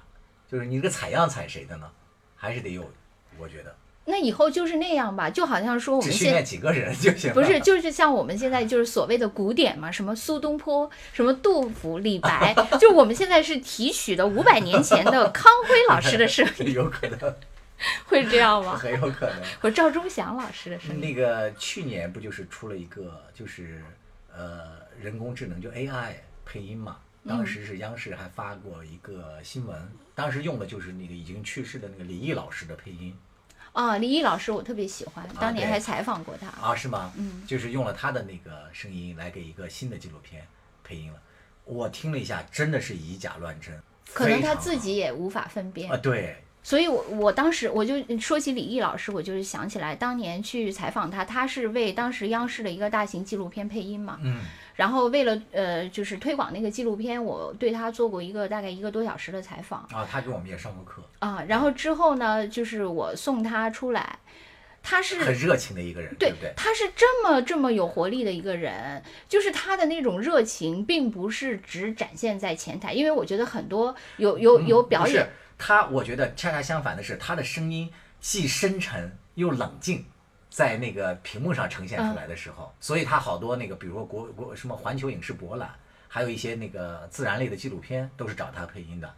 [0.50, 1.90] 就是你这个采样采谁的呢？
[2.36, 2.92] 还是得有，
[3.38, 3.76] 我觉得
[4.08, 7.34] 那以后就是那样吧，就好像说我们现只训练几个人就行。
[7.34, 17.36] 不是，就是像我们现在就是所谓的古典嘛，什么苏东坡、什么杜甫、李白， 就我们现在是提取的五百年前的康辉老师的声音，有可能，
[18.06, 18.78] 会这样吗？
[18.78, 19.42] 很有可能。
[19.60, 21.02] 或赵忠祥老师的声音？
[21.02, 23.82] 那个去年不就是出了一个就是
[24.32, 26.14] 呃人工智能就 AI
[26.46, 26.98] 配音嘛？
[27.28, 29.76] 当时是央视还发过一个新闻，
[30.14, 33.18] 当时用的就是那个已经去世的那个李毅老师的配音
[33.74, 36.48] 啊，李毅老师我特别喜欢，当年还采访过他。
[36.66, 37.12] 啊，是吗？
[37.18, 40.46] 嗯，就是用了他的那个声音来给一个新的纪录片
[40.84, 41.20] 配音了。
[41.66, 43.74] 我听了一下，真的是以假乱真，
[44.14, 54.20] 可能他自己也无法分辨啊，对，所以我，我当时我就说起李毅老师，我就是想起来当年去采访他，他是为当时央视的一个大型纪录片配音嘛。
[54.22, 54.42] 嗯，
[54.76, 61.44] 然后为了呃，就是推广那个纪录片，我对他做过一个大概一个多小时的采访啊，他给我们也上过课，啊。
[61.48, 64.20] 然后之后呢，就是我送他出来，
[64.84, 66.54] 他是很热情的一个人，对不对？
[66.58, 80.06] 他是这么这么有活力的一个人，就是他的那种热情，并不是只展现在前台，因为我觉得很多有有有嗯不是表演，他，我觉得恰恰相反的是，他的声音既深沉又冷静，
[80.56, 85.70] 在那个屏幕上呈现出来的时候，所以他好多那个，比如说国国什么环球影视博览，
[86.08, 89.14] 还有一些那个自然类的纪录片，都是找他配音的。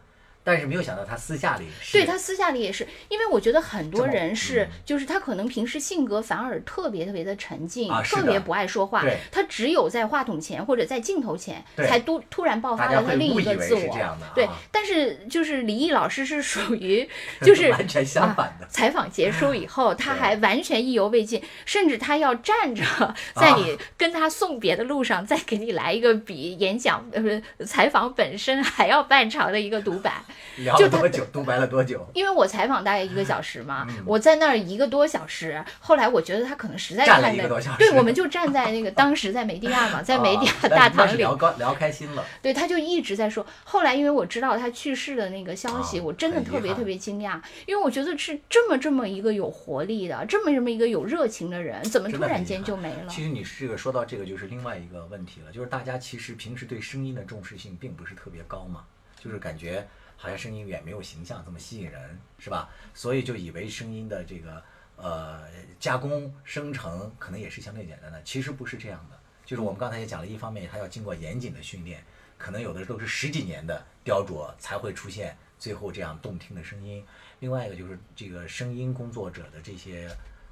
[0.48, 14.16] 但是没有想到他私下里是对他私下里也是，因为我觉得很多人是，嗯就是他可能平时性格反而特别特别的沉静，啊特别不爱说话，他只有在话筒前或者在镜头前才突突然爆发了他另一个自我。
[14.34, 17.06] 对，但是就是李毅老师是属于，
[17.42, 18.68] 就是完全相反的啊。
[18.70, 22.82] 采访结束以后， 他还完全意犹未尽，甚至他要站着
[23.36, 30.22] 在你跟他送别的路上，再给你来一个比演讲呃不是采访本身还要半长的一个独白。
[30.58, 31.24] 聊多久？
[31.32, 32.06] 独白了多久？
[32.14, 35.62] 因为我采访大概一个小时嘛，嗯我在那儿一个多小时。
[35.80, 42.24] 后来我觉得他可能实在站了一个多小时对，我们就站在那个当时在梅地亚嘛，在梅地亚大堂里，聊高聊开心了。
[42.42, 43.46] 对，他就一直在说。
[43.64, 53.08] 后来因为我知道他去世的那个消息，啊我真的特别特别惊讶，因为我觉得是这么这么一个有活力的，这么这么一个有热情的人，怎么突然间就没了？
[53.08, 58.84] 其实你这个说到这个，就是另外一个问题了，就是大家其实平时对声音的重视性并不是特别高嘛，
[59.22, 59.86] 就是感觉
[60.20, 62.68] 好像声音远没有形象这么吸引人，是吧？
[62.92, 64.62] 所以就以为声音的这个
[64.96, 69.18] 呃加工生成可能也是相对简单的，其实不是这样的。
[69.46, 72.04] 就是我们刚才也讲了，一方面它要经过严谨的训练，
[72.36, 77.02] 可能有的都是十几年的雕琢才会出现最后这样动听的声音。
[77.38, 80.10] 另外一个就是这个声音工作者的这些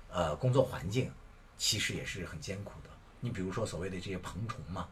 [0.08, 1.10] 呃工作环境，
[1.58, 2.90] 其实也是很艰苦的。
[3.18, 4.88] 你比如说所谓的这些蓬虫嘛，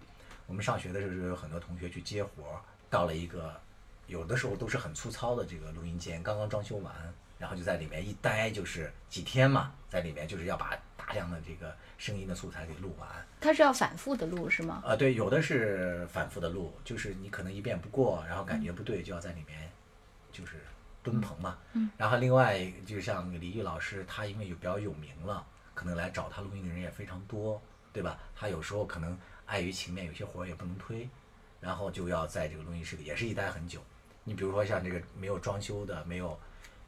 [0.47, 2.61] 我们上学的时候就有很多同学去接活儿，
[2.91, 3.59] 到了一个
[4.07, 6.95] 有的时候都是很粗糙的这个录音间，刚刚装修完，
[7.39, 13.09] 然后就在里面一待就是几天嘛，在里面就是要把大量的这个声音的素材给录完。
[13.41, 14.83] 他是要反复的录是吗？
[14.87, 19.71] 啊，对，有的是反复的录，就是你可能一遍不过，然后感觉不对，就要在里面
[20.33, 20.61] 就是
[21.03, 21.59] 蹲棚嘛。
[21.73, 21.91] 嗯。
[21.97, 27.61] 然后另外就像李毅老师，他因为有比较有名了，可能来找他录音的人也非常多，
[27.93, 28.19] 对吧？
[28.35, 31.09] 他有时候可能碍于情面，有些活儿也不能推，
[31.61, 33.81] 然后就要在这个录音室里也是一待很久。
[34.25, 36.39] 你比如说像这个没有装修的，没有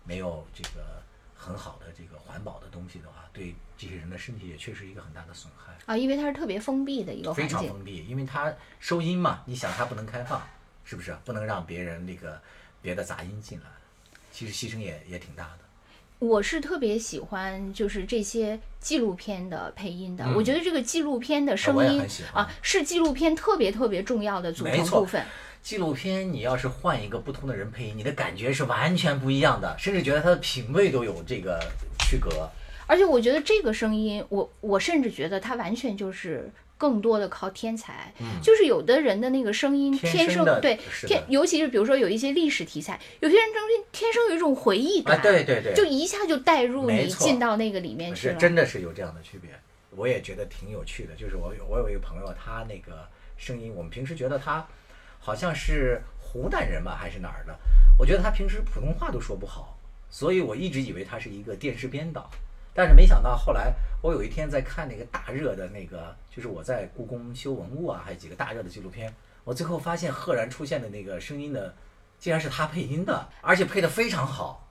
[0.05, 1.03] 没有这个
[1.35, 5.75] 很好的这个环保的东西的话，对这些人的身体也确实一个很大的损害。
[5.85, 7.59] 啊，因为它是特别封闭的一个非环境。
[7.59, 10.43] 常封闭，因为它收音嘛，你想它不能开放，
[10.85, 11.17] 是不是？
[11.25, 12.41] 不能让别人那个
[12.81, 13.67] 别的杂音进来，
[14.33, 15.59] 其实牺牲也也挺大的。
[16.19, 25.23] 我是特别喜欢就是这些纪录片的配音的，嗯我觉得这个纪录片的声音啊，是纪录片特别特别重要的组成部分。
[25.67, 31.59] 纪录片你要是换一个不同的人配音，你的感觉是完全不一样的，甚至觉得他的品味都有这个
[31.99, 32.49] 区隔。
[32.87, 36.49] 而且我觉得这个声音，我我甚至觉得他完全就是
[36.79, 48.35] 更多的靠天才，就是有的人的那个声音嗯天天生的对天，尤其是比如说有一些历史题材，有些人真是天生有一种回忆感，啊，对对对，就一下就带入你进到那个里面去是了。
[48.37, 49.51] 真的是有这样的区别，
[49.91, 51.15] 我也觉得挺有趣的。
[51.17, 53.05] 就是我有我有一个朋友，他那个
[53.37, 54.65] 声音，我们平时觉得他
[55.27, 57.59] 好像是湖南人吧，还是哪儿的？
[57.99, 59.77] 我觉得他平时普通话都说不好，
[60.09, 62.31] 所以我一直以为他是一个电视编导。
[62.73, 69.13] 但是没想到后来，我有一天在看那个大热的那个，就是我在故宫修文物啊，还有几个大热的纪录片，
[69.43, 71.75] 我最后发现赫然出现的那个声音的，
[72.21, 74.65] 竟然是他配音的，而且配得非常好。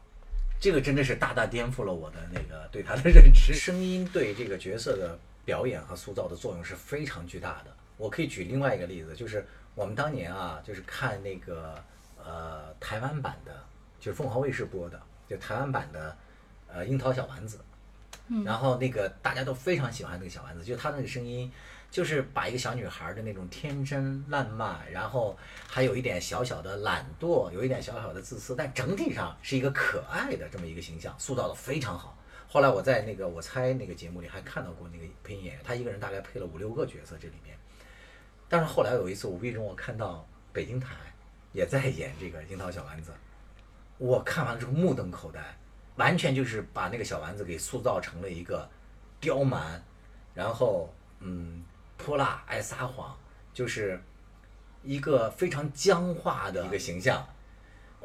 [0.57, 3.53] 这个真的是大大颠覆了我的那个对他的认知。
[3.53, 7.75] 声音对这个角色的表演和塑造的作用是非常巨大的。
[7.97, 9.45] 我可以举另外一个例子，就是
[9.75, 11.75] 我们当年啊，就是看那个
[12.17, 13.53] 呃台湾版的，
[13.99, 16.17] 就是凤凰卫视播的，就台湾版的
[16.67, 17.59] 呃樱桃小丸子。
[18.43, 21.51] 然后那个大家都非常喜欢那个小丸子，就她那个声音，
[21.91, 32.17] 就是把一个小女孩的那种天真烂漫，然后还有一点小小的懒惰，有一点小小的自私，但整体上是一个可爱的这么一个形象，塑造的非常好。
[32.47, 37.55] 后来我在那个我猜那个节目里还看到过那个配音演员，他一个人大概配了五六个角色这里面。
[38.55, 40.95] 但是后来有一次无意中我看到北京台
[41.51, 43.11] 也在演这个樱桃小丸子，
[43.97, 45.41] 我看完了之后目瞪口呆，
[45.97, 48.65] 完全就是把那个小丸子给塑造成了一个
[49.19, 49.83] 刁蛮，
[50.33, 50.89] 然后
[51.19, 51.65] 嗯
[51.97, 53.13] 泼辣爱撒谎，
[53.53, 54.01] 就是
[54.83, 57.27] 一个非常僵化的一个形象。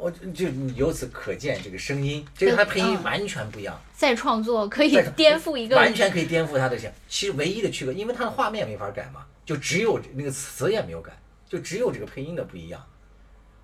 [0.00, 6.90] 我就就由此可见，这个声音，这个他配音嗯完全不一样，再创作可以颠覆一个完全可以颠覆他的形。
[7.06, 11.12] 其实唯一的区别，因为他的画面没法改嘛，就只有那个词也没有改，
[11.46, 12.82] 就只有这个配音的不一样。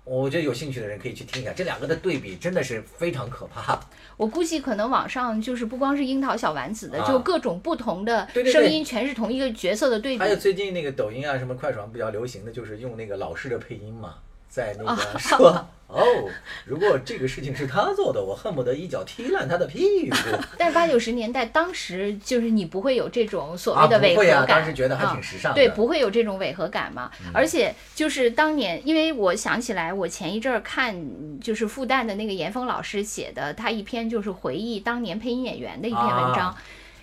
[0.03, 3.77] 我觉得有兴趣的人可以去听一下，这两个的对比真的是非常可怕。
[4.15, 10.29] 我估计可能网上就是不光是樱桃小丸子的，啊就各种不同的声音，全是同一个角色的对比还。
[10.29, 14.15] 有最近那个抖音啊，什么快手上比较流行的就是用那个老式的配音嘛，
[14.49, 16.03] 在那个说 哦，
[16.65, 20.17] 如果这个事情是他做的，我恨不得一脚踢烂他的屁股。
[20.59, 25.55] 但是八九十年代，当时就是你不会有这种所啊，谓的违和感，当时觉得还啊挺时尚的。
[25.55, 27.09] 对，不会有这种违和感嘛。
[27.33, 30.93] 而且就是当年，因为我想起来，我前一阵儿看
[31.39, 36.53] 就是复旦的那个严峰老师写的，他一篇就是回忆当年配音演员的一篇文章。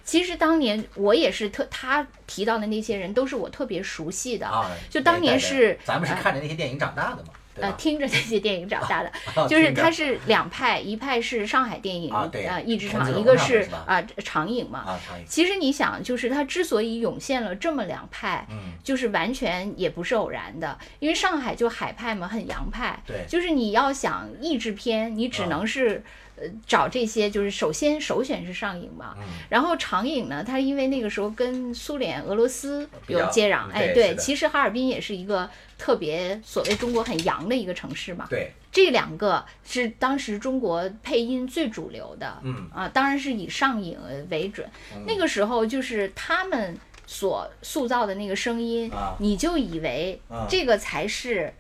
[0.04, 12.44] 啊其实当年我也是特，他提到的那些人都是我特别熟悉的，啊，就当年是咱们是呃看着那些电影长大的嘛，呃，听着那些电影长大的， 啊就是它是两派，一派是上海电影啊对。
[12.44, 14.80] 呃译制陈子厂，一个是啊长影嘛。
[14.80, 15.24] 啊，长影。
[15.26, 23.24] 其实你想，就是它之所以涌现了这么两派，嗯，就是完全也不是偶然的，因为上海就海派嘛，很洋派，对。
[23.26, 25.46] 就是你要想译制片，你只啊。
[25.48, 26.04] 能是。
[26.36, 29.22] 呃，找这些就是首先首选是上影嘛，嗯。
[29.48, 42.68] 然后长影呢，它因为那个时候跟苏联、俄罗斯有接壤，嗯哎，对，其实哈尔滨也是一个特别所谓中国很洋的一个城市嘛，对，这两个是当时中国配音最主流的，嗯。
[42.74, 43.96] 啊，当然是以上影
[44.30, 44.68] 为准。
[45.06, 46.76] 那个时候就是他们
[47.06, 49.14] 所塑造的那个声音，啊。
[49.20, 51.52] 你就以为啊这个才是、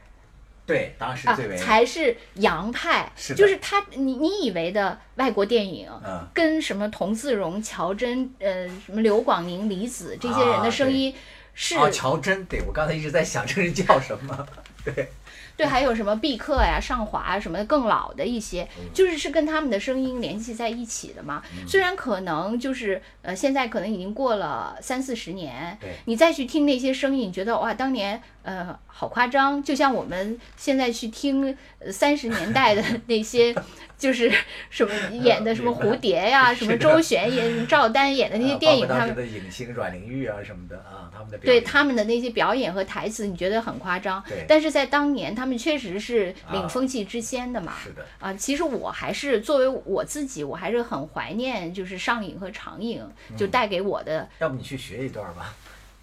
[0.66, 5.88] 对，当时啊最为，才是洋派，是就是他你你以为的外国电影。
[6.04, 11.14] 嗯，跟什么童自荣、乔真、呃，什么刘广宁、李子这些人的声音
[11.54, 14.46] 是、哦，乔真，对我刚才一直在想这人叫什么，
[14.84, 15.08] 对，
[15.56, 18.84] 对，还有什么毕克呀、上华啊什么的更老的一些，嗯。
[18.92, 21.42] 就是是跟他们的声音联系在一起的嘛。
[21.66, 33.54] 虽然可能就是呃，现在可能已经过了三四十年对，你再去听那些声音，你觉得哇，当年呃好夸张，就像我们现在去听呃三十年代的 那些。
[33.96, 34.30] 就是
[34.70, 34.92] 什么
[35.22, 47.74] 演的什么蝴蝶呀、 什么周璇演、赵丹演的那些啊电影，他们的影星阮玲玉啊什么的啊，他们的表对他们的那些表演和台词，你觉得很夸张对，但是在当年，他们确实是领啊风气之先的嘛。
[47.82, 54.28] 是的，啊，其实我还是作为我自己，我还是很怀念，就是上影和长影嗯就带给我的。
[54.38, 55.54] 要不你去学一段吧，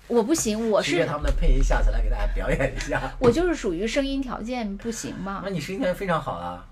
[0.08, 3.12] 我不行，我是学学他们的配音，下次来给大家表演一下。
[3.20, 5.50] 我就是属于声音条件不行嘛那。
[5.50, 6.66] 你声音条件非常好啊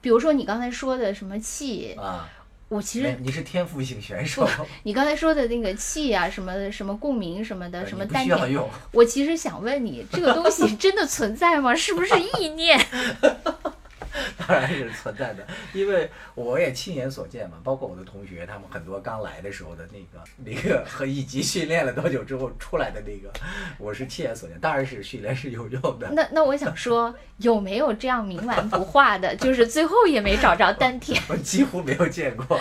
[0.00, 2.28] 比如说你刚才说的什么气，啊，
[2.68, 4.46] 我其实你是天赋型选手，
[4.84, 8.68] 你刚才说的那个气啊，什么什么共鸣什么的，什么呃你不，需要用。
[8.92, 11.74] 我其实想问你，这个东西 真的存在吗？
[11.74, 12.78] 是不是意念？
[14.38, 23.32] 当然是存在的，因为我也亲眼所见嘛，包括我的同学，他们很多刚来的时候的那个那个和以及训练了多久之后出来的那个，
[23.78, 26.10] 我是亲眼所见，当然是训练是有用的。
[26.12, 31.20] 那那我想说， 有没有这样冥顽不化的，就是最后也没找着丹田？
[31.28, 32.58] 我几乎没有见过。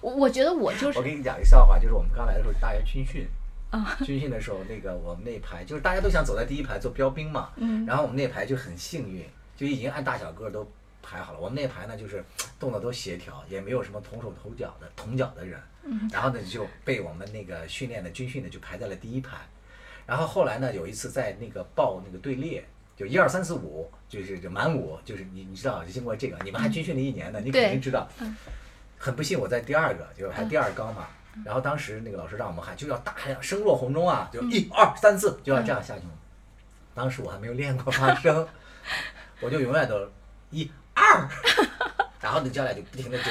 [0.00, 3.26] 我我觉得我就是我给你讲一个笑话，就是我们刚来的时候，大学军训，
[3.70, 9.24] 啊，军训的时候，那个我们那一排就是大家都想走在第一排做标兵嘛，嗯然后我们那排就很幸运，
[9.56, 10.66] 就已经按大小个都
[11.10, 11.40] 排好了。
[11.40, 12.24] 我们那排呢，就是
[12.60, 15.60] 动作都协调，也没有什么同手同脚的同脚的人。
[15.82, 19.38] 嗯然后呢，就被我们那个训练的军训的就排在了第一排。
[20.06, 22.64] 然后后来呢，有一次在那个报那个队列，
[22.96, 28.08] 就一二三四五，就是就满五，就是你你知道，就经过这个，你们还军训了一年呢，你肯定知道。
[28.20, 28.36] 嗯
[29.02, 31.08] 很不幸，我在第二个，就是还第二高嘛。
[31.42, 36.10] 然后当时那个老师让我们喊，就要大喊声若洪钟啊，就一二三四，就要这样下去嘛。
[36.92, 38.46] 当时我还没有练过发声，
[39.40, 40.06] 我就永远都
[40.50, 41.28] 一二，
[42.20, 43.30] 然后那教练就不停的就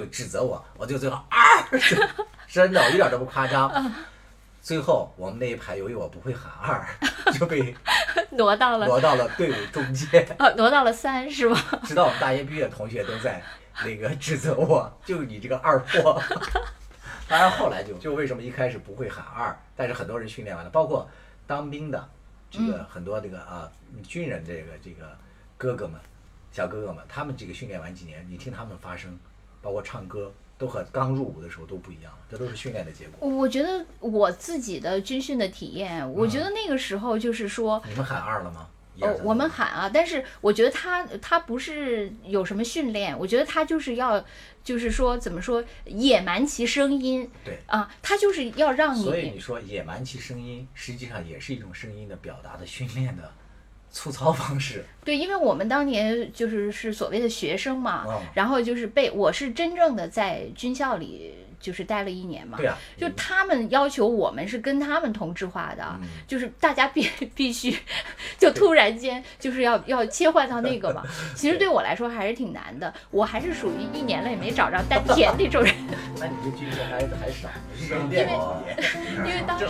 [0.00, 1.64] 就指责我，我就最后二，
[2.48, 3.70] 真的，我一点都不夸张。
[4.62, 6.86] 最后我们那一排由于我不会喊二，
[7.32, 7.74] 就被
[8.32, 10.22] 挪到了挪到了队伍中间。
[10.38, 11.58] 啊，挪到了三是吗？
[11.84, 13.42] 直到我们大学毕业，同学都在
[13.82, 16.22] 那个指责我，就你这个二货。
[17.26, 21.08] 当然后来就就为什么一开始不会喊二，但是很多人训练完了，包括
[21.46, 22.08] 当兵的
[22.50, 23.66] 这个很多这个啊
[24.06, 25.16] 军人这个这个
[25.56, 25.98] 哥哥们、
[26.52, 29.18] 小哥哥们，他们这个训练完几年，你听他们发声，
[29.62, 33.28] 包括唱歌，都和刚入伍的时候都不一样了，这都是训练的结果。
[33.28, 38.68] 我觉得我自己的军训的体验，我觉得那个时候就是说，你们喊二了吗？
[39.00, 44.22] 哦我们喊啊，但是我觉得他他不是有什么训练，我觉得他就是要，
[44.62, 47.60] 就是说怎么说，野蛮其声音对。
[47.66, 53.32] 啊，他就是要让你所以你你说野蛮其声音，实际上也是一种声音的表达的训练的
[53.90, 54.84] 粗糙方式。
[55.04, 67.76] 对，因为我们当年就是是所谓的学生嘛，哦然后就是被我是真正的在军校里就是待了一年嘛，对啊，就他们要求我们是跟他们同质化的，嗯就是大家必必须
[68.38, 71.02] 就突然间就是要要切换到那个嘛。
[71.34, 75.74] 其实对我来说还是挺难的，我还是属于一年了也没找着 丹田那种人，
[76.18, 78.62] 那你这军训还还少，你是没练过
[79.18, 79.66] 因为当时。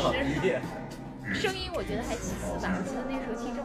[1.32, 3.64] 声音我觉得还其次吧，我记得那时候听正